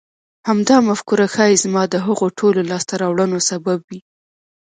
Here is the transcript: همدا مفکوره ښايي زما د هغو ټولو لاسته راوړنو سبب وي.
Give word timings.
همدا 0.47 0.77
مفکوره 0.89 1.25
ښايي 1.33 1.55
زما 1.63 1.83
د 1.89 1.95
هغو 2.05 2.27
ټولو 2.39 2.59
لاسته 2.71 2.93
راوړنو 3.01 3.37
سبب 3.49 3.79
وي. 3.89 3.99